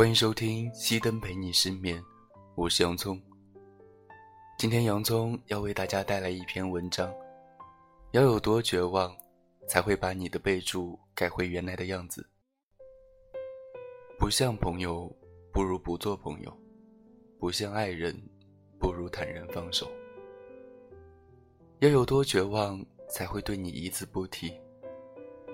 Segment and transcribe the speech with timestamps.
[0.00, 2.02] 欢迎收听熄灯陪你失眠，
[2.54, 3.20] 我是洋葱。
[4.56, 7.12] 今天洋葱要为大家带来一篇文章，
[8.12, 9.14] 要有多绝望，
[9.68, 12.26] 才会把你的备注改回原来的样子？
[14.18, 15.14] 不像朋友，
[15.52, 16.50] 不如不做朋友；
[17.38, 18.18] 不像爱人，
[18.78, 19.86] 不如坦然放手。
[21.80, 24.50] 要有多绝望，才会对你一字不提，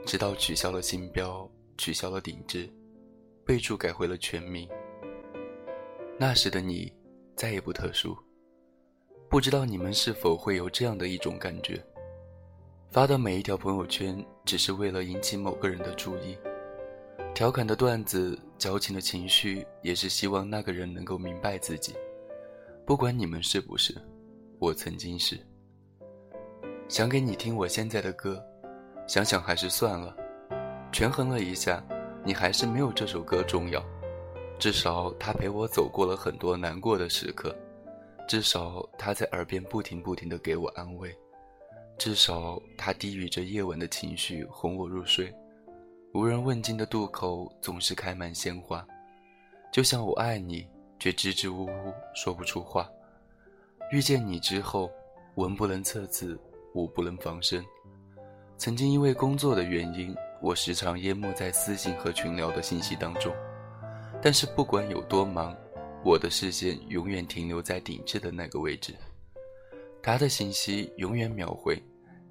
[0.06, 2.72] 直到取消了星标，取消了顶置。
[3.46, 4.68] 备注改回了全名。
[6.18, 6.92] 那时的你
[7.36, 8.16] 再也不特殊，
[9.28, 11.80] 不知道你们是否会有这样的一种感觉：
[12.90, 16.36] 发的每一条朋友圈，只是为了引起某个人的注意；
[17.34, 21.94] 调侃的段子、矫情的情绪，也是希望那个人能够明白自己。
[22.84, 23.94] 不管你们是不是，
[24.58, 25.38] 我曾经是。
[26.88, 28.44] 想给你听我现在的歌，
[29.06, 30.16] 想想还是算了。
[30.90, 31.80] 权衡了一下。
[32.26, 33.80] 你还是没有这首歌重要，
[34.58, 37.54] 至少它陪我走过了很多难过的时刻，
[38.26, 41.16] 至少它在耳边不停不停的给我安慰，
[41.96, 45.32] 至少它低语着夜晚的情绪哄我入睡，
[46.14, 48.84] 无人问津的渡口总是开满鲜花，
[49.72, 50.66] 就像我爱你，
[50.98, 52.90] 却支支吾吾说不出话。
[53.92, 54.90] 遇见你之后，
[55.36, 56.36] 文不能测字，
[56.74, 57.64] 武不能防身，
[58.58, 60.12] 曾经因为工作的原因。
[60.40, 63.34] 我时常淹没在私信和群聊的信息当中，
[64.22, 65.56] 但是不管有多忙，
[66.04, 68.94] 我的视线永远停留在顶置的那个位置。
[70.02, 71.82] 他的信息永远秒回，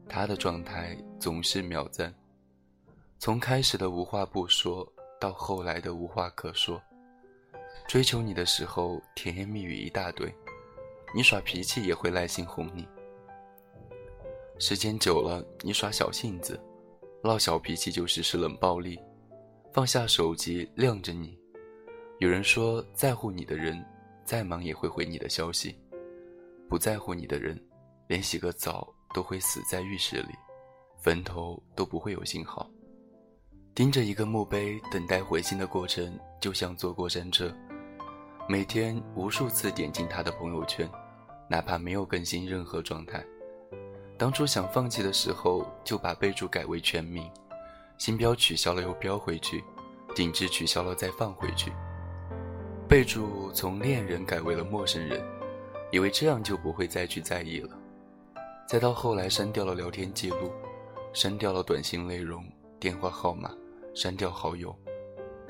[0.07, 2.13] 他的状态总是秒赞。
[3.19, 4.87] 从开始的无话不说，
[5.19, 6.81] 到后来的无话可说。
[7.87, 10.33] 追求你的时候，甜言蜜语一大堆，
[11.13, 12.87] 你耍脾气也会耐心哄你。
[14.57, 16.59] 时间久了，你耍小性子。
[17.25, 18.99] 闹小脾气就实施冷暴力，
[19.73, 21.35] 放下手机晾着你。
[22.19, 23.83] 有人说，在乎你的人，
[24.23, 25.71] 再忙也会回你的消息；
[26.69, 27.59] 不在乎你的人，
[28.07, 30.35] 连洗个澡都会死在浴室里，
[31.01, 32.69] 坟头都不会有信号。
[33.73, 37.51] 盯着一个墓碑等待回信的过程，就像坐过山车，
[38.47, 40.87] 每天无数次点进他的朋友圈，
[41.49, 43.25] 哪怕没有更新任何状态。
[44.17, 47.29] 当初想放弃的时候，就把备注改为全名，
[47.97, 49.63] 星标取消了又标回去，
[50.15, 51.71] 顶置取消了再放回去，
[52.87, 55.21] 备注从恋人改为了陌生人，
[55.91, 57.77] 以为这样就不会再去在意了。
[58.65, 60.49] 再到后来删掉了聊天记录，
[61.11, 62.41] 删掉了短信内容、
[62.79, 63.51] 电话号码，
[63.93, 64.73] 删掉好友。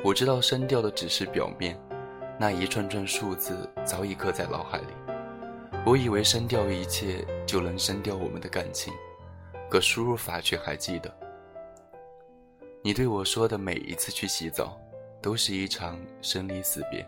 [0.03, 1.79] 我知道删掉的只是表面，
[2.39, 5.04] 那一串串数字早已刻在脑海里。
[5.85, 8.91] 我以为删掉一切就能删掉我们的感情，
[9.69, 11.15] 可输入法却还记得。
[12.81, 14.75] 你对我说的每一次去洗澡，
[15.21, 17.07] 都是一场生离死别。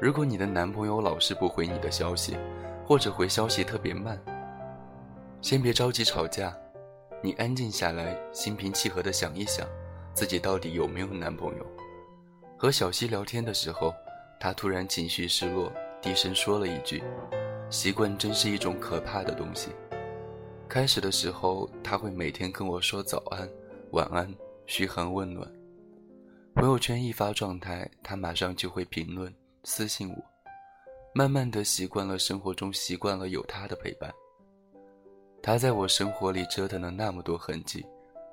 [0.00, 2.36] 如果你的男朋友老是不回你的消息，
[2.86, 4.16] 或者回消息特别慢，
[5.42, 6.56] 先别着急吵架，
[7.20, 9.66] 你安静下来，心平气和的想一想，
[10.14, 11.66] 自己到底有没有男朋友。
[12.56, 13.92] 和小西聊天的时候，
[14.38, 17.02] 他突然情绪失落，低声说了一句。
[17.70, 19.70] 习惯真是一种可怕的东西。
[20.68, 23.48] 开始的时候，他会每天跟我说早安、
[23.92, 24.32] 晚安，
[24.66, 25.48] 嘘寒问暖。
[26.54, 29.32] 朋友圈一发状态，他马上就会评论、
[29.62, 30.16] 私信我。
[31.14, 34.12] 慢慢的习惯了生活中习惯了有他的陪伴。
[35.42, 37.86] 他在我生活里折腾了那么多痕迹，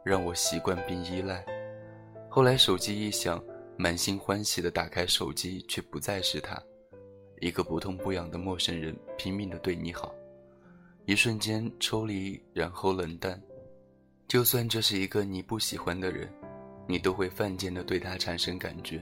[0.04, 1.46] 让我习惯并依赖。
[2.28, 3.44] 后来手机一响，
[3.78, 6.62] 满心欢喜的打开手机，却不再是他。
[7.40, 10.14] 一个不痛不痒的陌生人拼命的对你好，
[11.06, 13.40] 一瞬间抽离，然后冷淡。
[14.28, 16.28] 就算这是一个你不喜欢的人，
[16.88, 19.02] 你都会犯贱的对他产生感觉。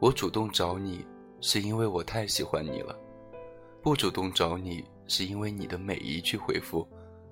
[0.00, 1.04] 我主动找你，
[1.40, 2.94] 是因为我太喜欢你了；
[3.82, 6.86] 不主动找你，是因为你的每一句回复，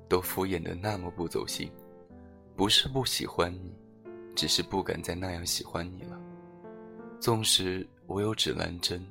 [0.08, 1.70] 都敷衍的那么不走心。
[2.54, 3.74] 不是不喜欢你，
[4.36, 6.20] 只是不敢再那样喜欢你了。
[7.18, 9.04] 纵使我有指南针。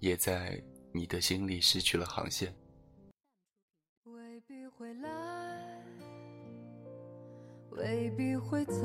[0.00, 0.62] 也在
[0.92, 2.54] 你的心里失去了航线。
[4.04, 5.10] 未必会来，
[7.70, 8.82] 未必会走，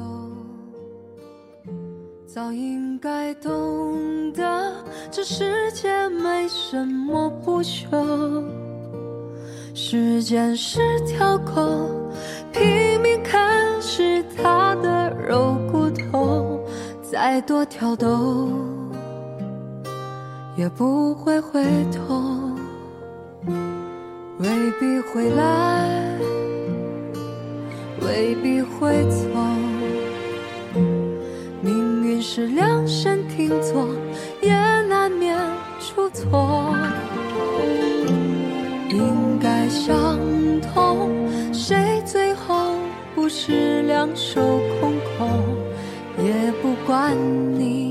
[2.25, 8.45] 早应该懂得，这世界没什么不朽。
[9.73, 12.11] 时间是条狗，
[12.51, 16.65] 拼命啃食它的肉骨头，
[17.01, 18.49] 再多挑逗。
[20.57, 22.51] 也不会回头，
[24.37, 24.49] 未
[24.79, 25.89] 必会来，
[28.01, 29.25] 未必会走。
[31.61, 33.87] 命运是量身定做，
[34.41, 34.53] 也
[34.87, 35.37] 难免
[35.79, 36.75] 出错。
[38.89, 40.19] 应该相
[40.73, 41.09] 同，
[41.53, 42.75] 谁最后
[43.15, 44.41] 不是两手
[44.79, 45.29] 空空？
[46.23, 47.15] 也不管
[47.57, 47.90] 你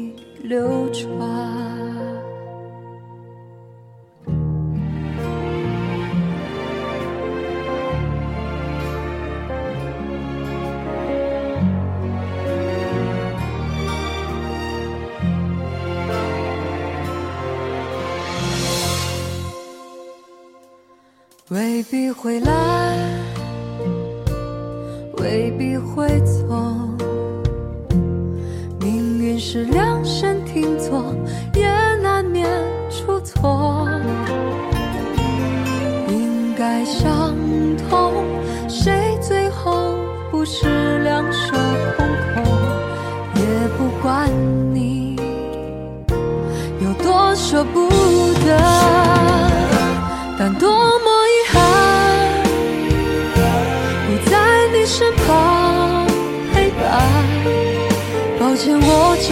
[0.51, 1.09] 流转。
[21.47, 22.97] 未必会来，
[25.17, 26.45] 未必会走。
[28.81, 30.40] 命运是量身
[30.77, 31.15] 做，
[31.53, 31.67] 也
[32.01, 32.47] 难免
[32.89, 33.87] 出错。
[36.07, 37.35] 应该相
[37.89, 38.25] 同，
[38.67, 39.95] 谁最后
[40.29, 41.53] 不是两手
[41.97, 42.43] 空空？
[43.35, 43.41] 也
[43.77, 44.29] 不管
[44.73, 45.15] 你
[46.79, 47.89] 有多舍不
[48.45, 48.57] 得，
[50.37, 51.59] 但多么遗憾，
[54.07, 54.37] 不在
[54.73, 54.81] 你。
[54.83, 56.05] 身旁
[56.53, 56.81] 陪伴，
[58.39, 59.31] 抱歉，我找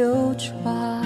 [0.00, 1.02] 流转，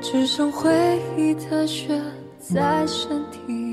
[0.00, 0.70] 只剩回
[1.16, 2.00] 忆的血
[2.38, 3.63] 在身体。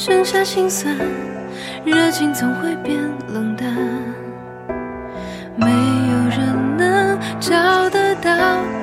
[0.00, 0.96] 剩下心酸，
[1.84, 2.96] 热情总会变
[3.34, 3.68] 冷淡，
[5.56, 8.30] 没有人能找得到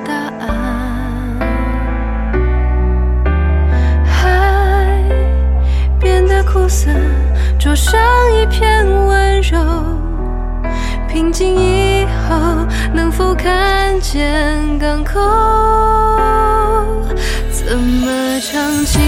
[0.04, 1.38] 答案。
[4.04, 5.02] 海
[5.98, 6.90] 变得苦涩，
[7.58, 7.98] 灼伤
[8.34, 9.58] 一片温柔。
[11.08, 12.36] 平静以后，
[12.92, 15.18] 能否看见港口？
[17.50, 19.00] 怎么唱情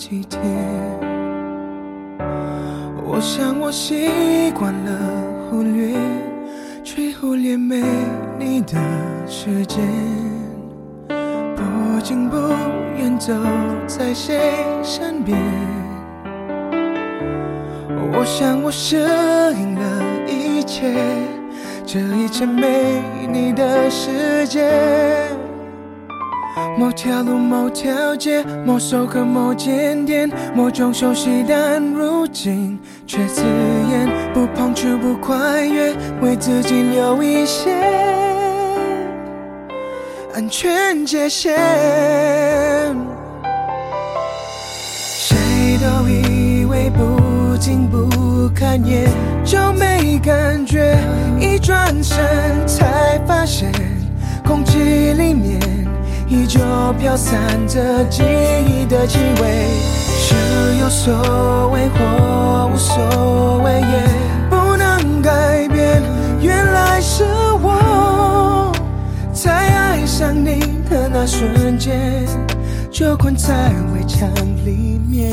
[0.00, 0.40] 几天，
[3.04, 4.98] 我想我习惯了
[5.50, 5.94] 忽略，
[6.82, 7.82] 却忽略没
[8.38, 8.78] 你的
[9.26, 9.86] 时间，
[11.06, 12.38] 不近不
[12.96, 13.34] 远走
[13.86, 14.40] 在谁
[14.82, 15.36] 身边。
[18.14, 20.94] 我想我适应了一切，
[21.84, 24.72] 这一切没你的世界。
[26.80, 33.42] 某条路，某条街，某首歌，某间店，某种熟悉，但如今却刺
[33.90, 34.08] 眼。
[34.32, 37.70] 不碰触，不跨越，为自己留一些
[40.32, 41.54] 安全界限。
[44.88, 45.36] 谁
[45.82, 49.06] 都以为不近不看也
[49.44, 50.96] 就没感觉，
[51.38, 52.16] 一转身
[52.66, 53.70] 才发现，
[54.46, 54.78] 空气
[55.12, 55.60] 里面
[56.30, 56.60] 依旧
[56.96, 59.66] 飘散着记忆的气味。
[60.22, 60.34] 是
[60.80, 64.08] 有所谓或无所谓，也
[64.48, 66.00] 不能改变。
[66.40, 67.24] 原来是
[67.60, 68.72] 我
[69.32, 72.24] 在爱上你的那瞬间，
[72.92, 74.28] 就困在围墙
[74.64, 75.32] 里面。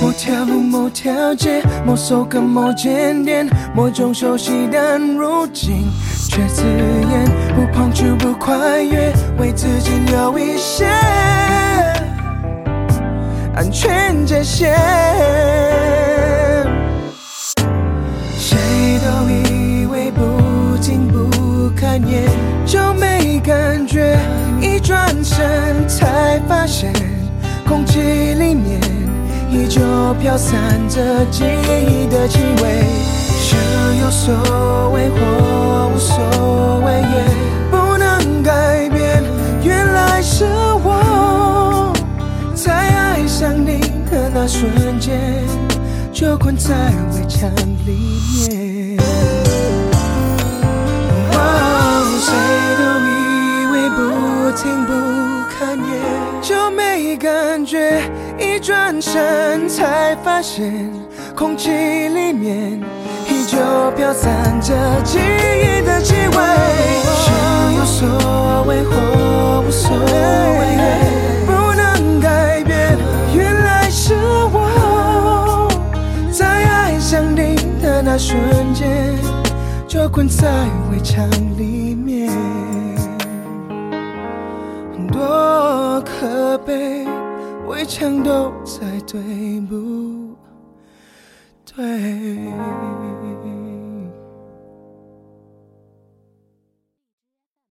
[0.00, 0.44] 某条
[0.86, 5.90] 某条街，某首歌，某间店，某种熟悉，但如今
[6.30, 7.24] 却刺眼。
[7.56, 10.86] 不碰触，不跨越，为自己留一些
[13.56, 14.76] 安全界限。
[18.38, 18.56] 谁
[19.00, 22.28] 都以为不近不看也
[22.64, 24.16] 就没感觉，
[24.60, 26.92] 一转身才发现，
[27.66, 27.98] 空气
[28.34, 28.78] 里面
[29.50, 29.80] 依旧
[30.20, 32.84] 飘散着记忆的气味。
[33.40, 33.58] 想
[34.00, 34.34] 有所
[34.90, 35.16] 谓或
[35.94, 37.24] 无所谓，也
[37.70, 39.22] 不能改变。
[39.62, 40.44] 原来是
[40.82, 41.92] 我
[42.54, 45.20] 在爱上你的那瞬间，
[46.12, 46.74] 就困在
[47.14, 47.48] 围墙
[47.86, 48.98] 里面。
[51.32, 51.40] 哦，
[52.20, 52.28] 谁
[52.78, 53.12] 都以
[53.72, 53.98] 为不
[54.56, 54.90] 听不
[58.38, 60.90] 一转身才发现
[61.34, 62.80] 空气里面
[63.28, 63.56] 依旧
[63.96, 66.36] 飘散着记忆的气味
[67.22, 67.30] 是
[67.76, 70.06] 有所谓或无所谓。
[71.46, 72.98] 不能改变
[73.34, 74.14] 原来是
[74.52, 75.68] 我
[76.32, 78.38] 在爱上你的那瞬
[78.74, 79.14] 间
[79.86, 80.48] 就困在
[80.90, 81.85] 围墙里。
[87.96, 89.95] 围墙都在对不？